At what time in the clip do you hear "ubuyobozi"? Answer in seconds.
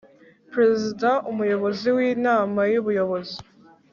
2.81-3.37